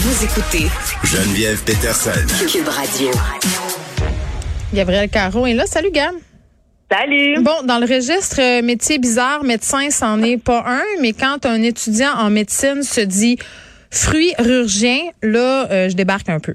[0.00, 0.68] Vous écoutez
[1.02, 2.12] Geneviève Peterson.
[2.46, 3.10] Cube Radio.
[4.72, 5.66] Gabriel Caron est là.
[5.66, 6.14] Salut, Gab.
[6.88, 7.42] Salut.
[7.42, 11.60] Bon, dans le registre euh, métier bizarre, médecin, c'en est pas un, mais quand un
[11.62, 13.38] étudiant en médecine se dit
[13.90, 16.54] fruit rurgien, là, euh, je débarque un peu.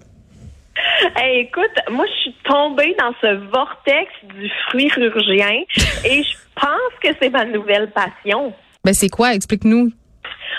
[1.17, 5.63] Hey, écoute, moi, je suis tombée dans ce vortex du fruit rurgien
[6.05, 8.53] et je pense que c'est ma nouvelle passion.
[8.85, 9.33] Ben, c'est quoi?
[9.33, 9.91] Explique-nous.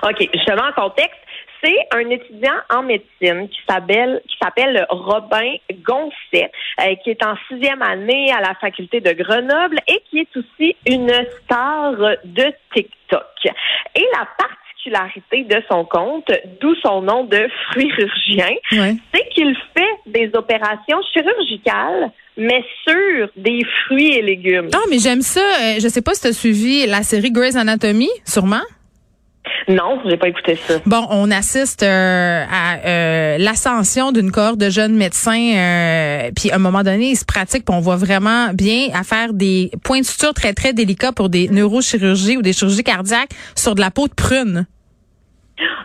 [0.02, 1.23] OK, justement, en contexte,
[1.64, 6.50] c'est un étudiant en médecine qui s'appelle qui s'appelle Robin Goncet,
[6.80, 10.76] euh, qui est en sixième année à la faculté de Grenoble et qui est aussi
[10.86, 11.10] une
[11.44, 11.92] star
[12.24, 13.24] de TikTok.
[13.94, 18.94] Et la particularité de son compte, d'où son nom de fruit rurgien, Ouais.
[19.14, 24.68] c'est qu'il fait des opérations chirurgicales, mais sur des fruits et légumes.
[24.74, 25.40] Ah, mais j'aime ça.
[25.40, 28.62] Euh, je sais pas si tu as suivi la série Grey's Anatomy, sûrement?
[29.68, 30.74] Non, j'ai pas écouté ça.
[30.86, 35.54] Bon, on assiste euh, à euh, l'ascension d'une cohorte de jeunes médecins.
[35.56, 39.02] euh, puis à un moment donné, ils se pratiquent, puis on voit vraiment bien à
[39.04, 43.30] faire des points de suture très très délicats pour des neurochirurgies ou des chirurgies cardiaques
[43.54, 44.66] sur de la peau de prune.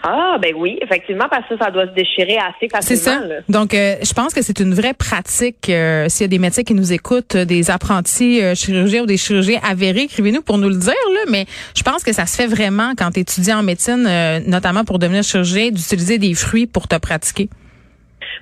[0.03, 3.21] Ah, ben oui, effectivement, parce que ça doit se déchirer assez C'est facilement.
[3.21, 3.27] ça.
[3.27, 3.35] là.
[3.49, 5.69] Donc, euh, je pense que c'est une vraie pratique.
[5.69, 9.17] euh, S'il y a des médecins qui nous écoutent, euh, des apprentis chirurgiens ou des
[9.17, 10.93] chirurgiens avérés, écrivez-nous pour nous le dire.
[11.13, 11.45] Là, mais
[11.77, 14.09] je pense que ça se fait vraiment quand tu étudies en médecine,
[14.47, 17.49] notamment pour devenir chirurgien, d'utiliser des fruits pour te pratiquer.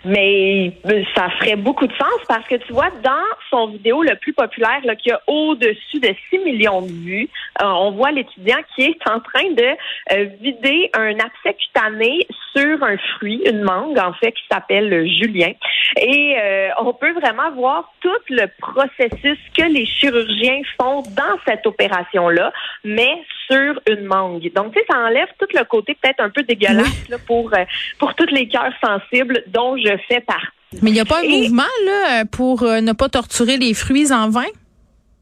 [0.06, 0.74] Mais
[1.16, 3.12] ça ferait beaucoup de sens parce que tu vois, dans
[3.50, 7.30] son vidéo le plus populaire, là, qui a au-dessus de 6 millions de vues,
[7.62, 9.76] euh, on voit l'étudiant qui est en train de
[10.14, 15.06] euh, vider un abcès cutané sur un fruit, une mangue en fait, qui s'appelle le
[15.06, 15.52] julien.
[16.00, 21.66] Et euh, on peut vraiment voir tout le processus que les chirurgiens font dans cette
[21.66, 22.52] opération-là,
[22.84, 24.52] mais sur une mangue.
[24.56, 27.64] Donc, tu sais, ça enlève tout le côté peut-être un peu dégueulasse là, pour, euh,
[28.00, 30.48] pour tous les cœurs sensibles dont je fais partie.
[30.82, 33.74] Mais il n'y a pas un Et- mouvement là pour euh, ne pas torturer les
[33.74, 34.44] fruits en vin?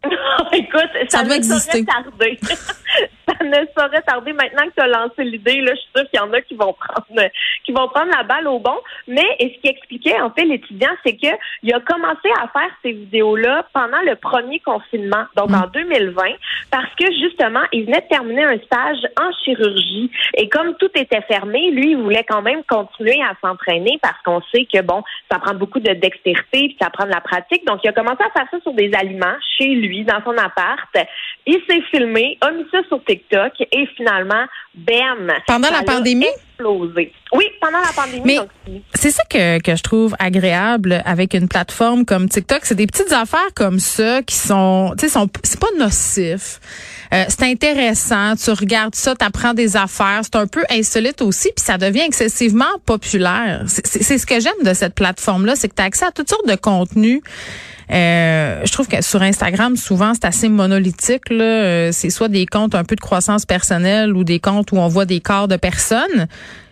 [0.54, 1.84] Écoute, ça, Ça doit exister.
[3.50, 4.34] ne saurait tarder.
[4.34, 6.56] Maintenant que tu as lancé l'idée, là, je suis sûre qu'il y en a qui
[6.56, 7.22] vont prendre
[7.64, 8.78] qui vont prendre la balle au bon.
[9.08, 11.34] Mais et ce qui expliquait en fait l'étudiant, c'est que
[11.64, 15.64] il a commencé à faire ces vidéos-là pendant le premier confinement, donc Mm.
[15.64, 16.24] en 2020,
[16.72, 20.12] parce que justement, il venait de terminer un stage en chirurgie.
[20.38, 24.42] Et comme tout était fermé, lui, il voulait quand même continuer à s'entraîner parce qu'on
[24.54, 27.66] sait que bon, ça prend beaucoup de dextérité, puis ça prend de la pratique.
[27.66, 30.90] Donc, il a commencé à faire ça sur des aliments chez lui, dans son appart.
[31.46, 33.35] Il s'est filmé, a mis ça sur TikTok
[33.72, 35.32] et finalement, bam!
[35.48, 36.26] Pendant ça la pandémie?
[36.26, 37.12] Explosé.
[37.34, 38.22] Oui, pendant la pandémie.
[38.26, 38.50] Mais- donc,
[38.94, 42.60] C'est ça que, que je trouve agréable avec une plateforme comme TikTok.
[42.64, 46.60] C'est des petites affaires comme ça qui sont, tu sais, c'est pas nocif.
[47.14, 48.36] Euh, c'est intéressant.
[48.36, 50.22] Tu regardes ça, tu apprends des affaires.
[50.24, 53.64] C'est un peu insolite aussi, puis ça devient excessivement populaire.
[53.68, 56.48] C'est ce que j'aime de cette plateforme-là, c'est que tu as accès à toutes sortes
[56.48, 57.22] de contenus.
[57.92, 61.30] Euh, je trouve que sur Instagram, souvent, c'est assez monolithique.
[61.30, 61.44] Là.
[61.44, 64.88] Euh, C'est soit des comptes un peu de croissance personnelle ou des comptes où on
[64.88, 66.28] voit des corps de personnes.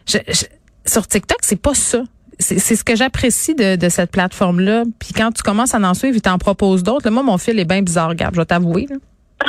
[0.07, 0.45] Je- je-
[0.91, 2.01] sur TikTok, c'est pas ça.
[2.39, 4.83] C'est c'est ce que j'apprécie de, de cette plateforme-là.
[4.99, 7.05] Puis quand tu commences à en suivre, ils t'en proposent d'autres.
[7.05, 8.87] Là, Moi, mon fil est bien bizarre, Gab, je vais t'avouer.
[8.89, 8.95] là.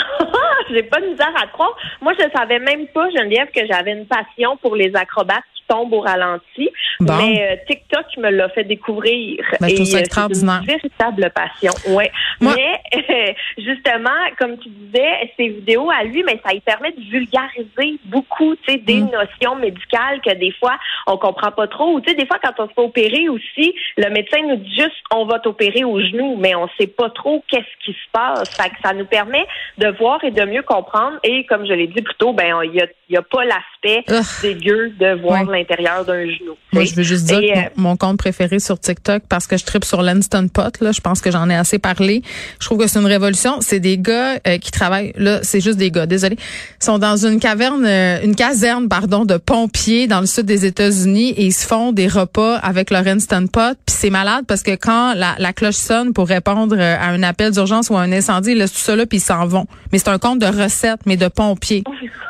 [0.71, 1.75] J'ai pas de misère à croire.
[2.03, 5.93] Moi, je savais même pas, Geneviève, que j'avais une passion pour les acrobates qui tombent
[5.93, 6.69] au ralenti.
[7.01, 7.15] Bon.
[7.17, 9.39] Mais euh, TikTok me l'a fait découvrir.
[9.61, 10.61] Ben, je trouve ça euh, extraordinaire.
[10.61, 11.73] Une véritable passion.
[11.95, 12.11] Ouais.
[12.41, 16.93] Moi- Mais euh, justement, comme tu disais, ces vidéos à lui, mais ça lui permet
[16.93, 19.11] de vulgariser beaucoup, tu sais, des Mm.
[19.11, 20.77] notions médicales que des fois
[21.07, 21.93] on comprend pas trop.
[21.95, 24.75] Ou tu sais, des fois quand on se fait opérer aussi, le médecin nous dit
[24.75, 28.49] juste on va t'opérer au genou, mais on sait pas trop qu'est-ce qui se passe.
[28.57, 29.45] Fait que ça nous permet
[29.79, 31.19] de voir et de mieux comprendre.
[31.25, 33.45] Et comme je l'ai dit plus tôt, ben il y a, il y a pas
[33.45, 34.05] l'aspect
[34.43, 35.45] dégueu de voir Ouais.
[35.55, 36.55] L'intérieur d'un genou.
[36.73, 39.57] Moi, je veux juste dire Et, que euh, mon, compte préféré sur TikTok, parce que
[39.57, 42.23] je tripe sur l'Instant Pot, là, je pense que j'en ai assez parlé.
[42.61, 43.61] Je trouve que c'est une révolution.
[43.61, 46.37] C'est des gars euh, qui travaillent, là, c'est juste des gars, désolé.
[46.81, 50.67] Ils sont dans une caverne, euh, une caserne, pardon, de pompiers dans le sud des
[50.67, 53.79] États-Unis et ils se font des repas avec leur Instant Pot.
[53.87, 57.53] Puis c'est malade parce que quand la, la cloche sonne pour répondre à un appel
[57.53, 59.67] d'urgence ou à un incendie, ils laissent tout ça là puis ils s'en vont.
[59.93, 61.85] Mais c'est un compte de recettes, mais de pompiers.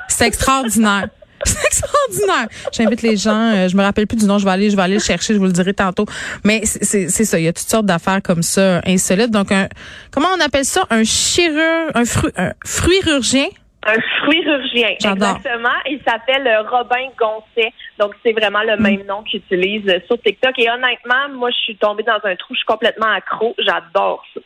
[0.09, 1.09] C'est extraordinaire.
[1.49, 2.49] C'est extraordinaire.
[2.73, 3.53] J'invite les gens.
[3.55, 4.39] euh, je me rappelle plus du nom.
[4.39, 5.35] Je vais aller, je vais aller le chercher.
[5.35, 6.07] Je vous le dirai tantôt.
[6.45, 7.39] Mais c'est ça.
[7.39, 9.31] Il y a toutes sortes d'affaires comme ça insolites.
[9.31, 9.69] Donc un,
[10.11, 10.85] comment on appelle ça?
[10.91, 13.47] Un chirurgien, un, fru, un fruirurgien?
[13.87, 14.89] Un fruirurgien.
[14.99, 15.69] Exactement.
[15.91, 17.73] Il s'appelle euh, Robin Goncet.
[17.99, 20.59] Donc, c'est vraiment le même nom qu'il utilise euh, sur TikTok.
[20.59, 22.55] Et honnêtement, moi, je suis tombée dans un trou.
[22.55, 23.55] Je suis complètement accro.
[23.59, 24.41] J'adore ça.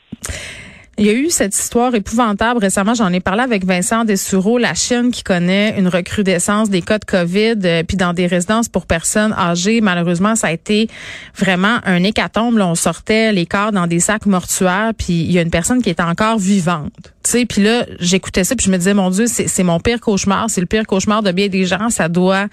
[1.01, 2.93] Il y a eu cette histoire épouvantable récemment.
[2.93, 7.05] J'en ai parlé avec Vincent Dessureau, la Chine qui connaît une recrudescence des cas de
[7.05, 9.81] COVID, euh, puis dans des résidences pour personnes âgées.
[9.81, 10.89] Malheureusement, ça a été
[11.37, 12.59] vraiment un hécatombe.
[12.59, 15.83] Là, on sortait les corps dans des sacs mortuaires, puis il y a une personne
[15.83, 17.13] qui est encore vivante.
[17.49, 20.51] Puis là, j'écoutais ça, puis je me disais, mon Dieu, c'est mon pire cauchemar.
[20.51, 21.91] C'est le pire cauchemar de bien des gens.
[21.91, 22.49] Ça doit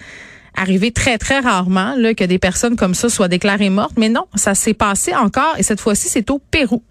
[0.54, 3.96] arriver très, très rarement là, que des personnes comme ça soient déclarées mortes.
[3.98, 6.84] Mais non, ça s'est passé encore, et cette fois-ci, c'est au Pérou.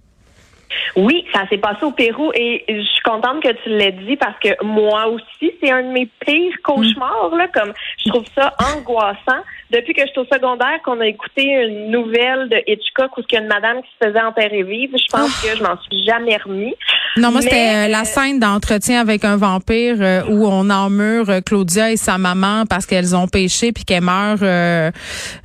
[0.96, 4.38] Oui, ça s'est passé au Pérou et je suis contente que tu l'aies dit parce
[4.40, 7.74] que moi aussi, c'est un de mes pires cauchemars, là, comme
[8.04, 9.42] je trouve ça angoissant.
[9.72, 13.34] Depuis que je suis au secondaire, qu'on a écouté une nouvelle de Hitchcock où il
[13.34, 15.48] y a une madame qui se faisait enterrer vive, je pense ah.
[15.48, 16.76] que je m'en suis jamais remis.
[17.18, 21.40] Non, moi, c'était euh, la scène d'entretien avec un vampire euh, où on emmure euh,
[21.42, 24.42] Claudia et sa maman parce qu'elles ont péché puis qu'elle meurt.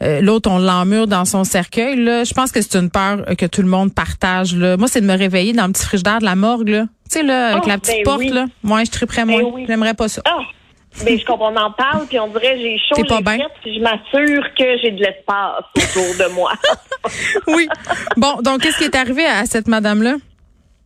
[0.01, 1.97] L'autre, on l'emmure dans son cercueil.
[1.97, 2.25] Là.
[2.25, 4.55] Je pense que c'est une peur que tout le monde partage.
[4.55, 4.77] Là.
[4.77, 6.69] Moi, c'est de me réveiller dans le petit frigidaire de la morgue.
[6.69, 6.83] Là.
[7.11, 8.25] Tu sais, là, avec oh, la petite ben porte.
[8.25, 8.47] Là.
[8.63, 9.65] Moi, je triperais ben moins.
[9.67, 10.23] J'aimerais pas ça.
[10.29, 10.43] Oh.
[11.05, 13.21] Mais je comprends, on en parle, puis on dirait j'ai chaud, j'ai pas
[13.63, 16.53] puis je m'assure que j'ai de l'espace autour de moi.
[17.47, 17.69] oui.
[18.17, 20.17] Bon, donc qu'est-ce qui est arrivé à cette madame-là?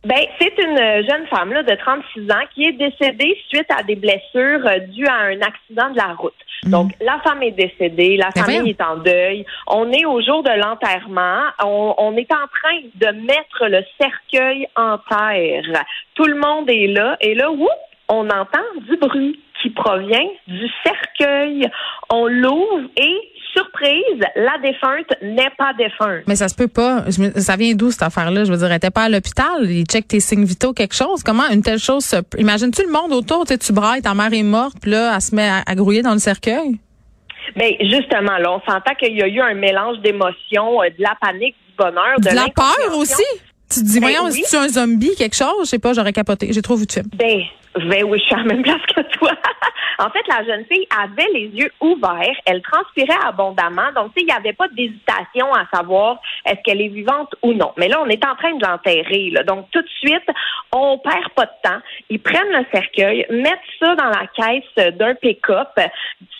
[0.05, 0.77] Ben, c'est une
[1.09, 5.07] jeune femme là, de 36 ans qui est décédée suite à des blessures euh, dues
[5.07, 6.33] à un accident de la route.
[6.63, 6.71] Mhm.
[6.71, 9.45] Donc, la femme est décédée, la famille est en deuil.
[9.65, 11.41] On est au jour de l'enterrement.
[11.63, 15.83] On, on, est en train de mettre le cercueil en terre.
[16.13, 17.17] Tout le monde est là.
[17.21, 17.69] Et là, whoop,
[18.07, 21.67] on entend du bruit qui provient du cercueil.
[22.11, 26.23] On l'ouvre et surprise, la défunte n'est pas défunte.
[26.27, 27.05] Mais ça se peut pas.
[27.37, 28.43] Ça vient d'où cette affaire-là?
[28.43, 29.69] Je veux dire, elle était pas à l'hôpital?
[29.69, 31.23] Il check tes signes vitaux, quelque chose?
[31.23, 32.17] Comment une telle chose se...
[32.37, 35.49] Imagine-tu le monde autour, tu brailles, ta mère est morte, puis là, elle se met
[35.65, 36.79] à, grouiller dans le cercueil?
[37.55, 41.01] Mais ben, justement, là, on s'entend qu'il y a eu un mélange d'émotions, euh, de
[41.01, 43.23] la panique, du bonheur, de, de la peur aussi?
[43.69, 45.61] Tu te dis, ben voyons, tu un zombie, quelque chose?
[45.61, 46.51] Je sais pas, j'aurais capoté.
[46.51, 47.07] J'ai trop vu de film.
[47.15, 47.41] Ben,
[47.75, 49.31] ben oui, je suis à la même place que toi.
[49.99, 54.21] en fait, la jeune fille avait les yeux ouverts, elle transpirait abondamment, donc tu sais,
[54.21, 57.71] il n'y avait pas d'hésitation à savoir est-ce qu'elle est vivante ou non.
[57.77, 59.33] Mais là, on est en train de l'enterrer.
[59.45, 60.27] Donc tout de suite,
[60.73, 61.79] on perd pas de temps.
[62.09, 65.69] Ils prennent le cercueil, mettent ça dans la caisse d'un pick-up,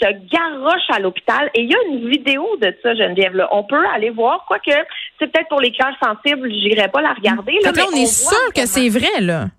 [0.02, 1.50] se garochent à l'hôpital.
[1.54, 3.36] Et il y a une vidéo de ça, Geneviève.
[3.36, 3.48] Là.
[3.52, 4.72] On peut aller voir, quoique
[5.20, 7.54] c'est peut-être pour les cœurs sensibles, j'irai pas la regarder.
[7.64, 9.50] Là, on, est sûr que c'est vrai, là.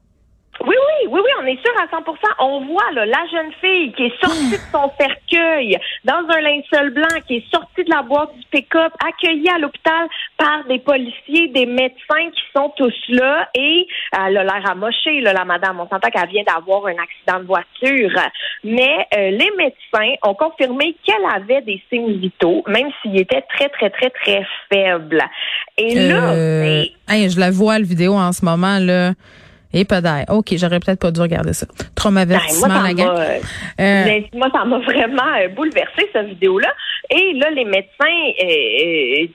[0.60, 2.04] Oui, oui, oui, oui, on est sûr à 100
[2.40, 6.90] On voit là, la jeune fille qui est sortie de son cercueil dans un linceul
[6.90, 11.48] blanc, qui est sortie de la boîte du pick-up, accueillie à l'hôpital par des policiers,
[11.48, 15.80] des médecins qui sont tous là et elle a l'air amochée, là, la madame.
[15.80, 18.20] On s'entend qu'elle vient d'avoir un accident de voiture.
[18.64, 23.68] Mais euh, les médecins ont confirmé qu'elle avait des signes vitaux, même s'ils étaient très,
[23.68, 25.22] très, très, très faibles.
[25.78, 29.12] Et là, euh, je la vois, la vidéo en ce moment, là.
[29.76, 30.24] Et pas d'air.
[30.30, 31.66] OK, j'aurais peut-être pas dû regarder ça.
[31.94, 33.08] Traumavertissement, ben, la gueule.
[33.08, 33.40] Euh,
[33.78, 36.72] euh, moi, ça m'a vraiment euh, bouleversé, cette vidéo-là.
[37.10, 37.84] Et là, les médecins,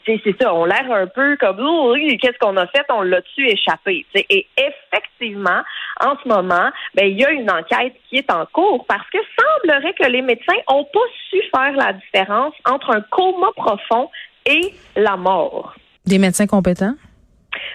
[0.03, 2.83] c'est ça, ont l'air un peu comme, oh, qu'est-ce qu'on a fait?
[2.89, 4.03] On l'a-tu échappé?
[4.15, 5.61] Et effectivement,
[6.03, 9.19] en ce moment, ben, il y a une enquête qui est en cours parce que
[9.39, 10.99] semblerait que les médecins ont pas
[11.29, 14.09] su faire la différence entre un coma profond
[14.47, 15.75] et la mort.
[16.07, 16.95] Des médecins compétents?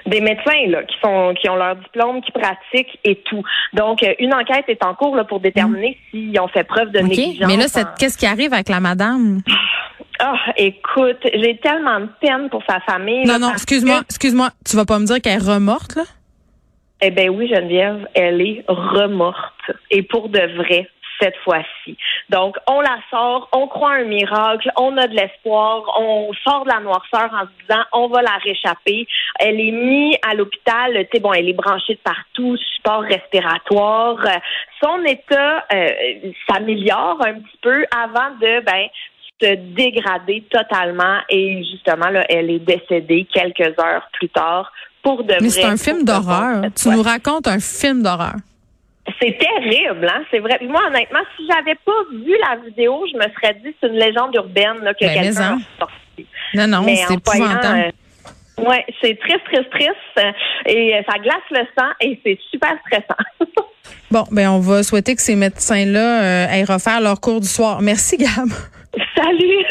[0.07, 3.43] Des médecins là, qui sont qui ont leur diplôme, qui pratiquent et tout.
[3.73, 6.11] Donc euh, une enquête est en cours là, pour déterminer mm.
[6.11, 7.49] s'ils ont fait preuve de négligence.
[7.49, 7.67] Mais là,
[7.99, 9.41] qu'est-ce qui arrive avec la madame?
[10.19, 13.27] Ah, oh, écoute, j'ai tellement de peine pour sa famille.
[13.27, 16.05] Non, non, excuse-moi, excuse-moi, tu vas pas me dire qu'elle est remorte, là?
[17.03, 19.71] Eh ben oui, Geneviève, elle est remorte.
[19.91, 20.89] Et pour de vrai
[21.21, 21.97] cette fois-ci.
[22.31, 26.71] Donc, on la sort, on croit un miracle, on a de l'espoir, on sort de
[26.71, 29.07] la noirceur en se disant on va la réchapper.
[29.39, 34.19] Elle est mise à l'hôpital, tu sais, bon, elle est branchée de partout, support respiratoire.
[34.83, 35.89] Son état euh,
[36.49, 38.89] s'améliore un petit peu avant de, ben,
[39.41, 45.35] se dégrader totalement et justement là, elle est décédée quelques heures plus tard pour de
[45.41, 46.65] Mais c'est un film d'horreur.
[46.75, 48.37] Tu nous racontes un film d'horreur.
[49.21, 50.23] C'est terrible, hein?
[50.31, 50.59] C'est vrai.
[50.63, 54.35] moi, honnêtement, si j'avais pas vu la vidéo, je me serais dit c'est une légende
[54.35, 56.27] urbaine là, que ben, quelqu'un a sorti.
[56.55, 57.93] Non, non, c'est épouvantable.
[58.59, 60.35] Euh, ouais, c'est triste, triste, triste.
[60.67, 63.47] Et euh, ça glace le sang et c'est super stressant.
[64.11, 67.81] bon, ben on va souhaiter que ces médecins-là euh, aillent refaire leur cours du soir.
[67.81, 68.49] Merci, Gab.
[69.15, 69.67] Salut.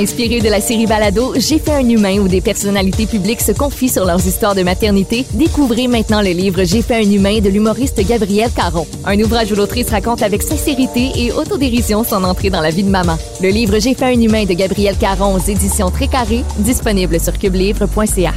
[0.00, 3.90] Inspiré de la série Balado, J'ai fait un humain où des personnalités publiques se confient
[3.90, 8.00] sur leurs histoires de maternité, découvrez maintenant le livre J'ai fait un humain de l'humoriste
[8.08, 8.86] Gabriel Caron.
[9.04, 12.88] Un ouvrage où l'autrice raconte avec sincérité et autodérision son entrée dans la vie de
[12.88, 13.18] maman.
[13.42, 17.38] Le livre J'ai fait un humain de Gabriel Caron aux éditions Très Carré, disponible sur
[17.38, 18.32] cubelivre.ca.